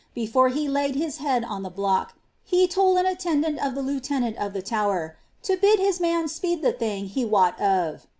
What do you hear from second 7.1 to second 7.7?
be wot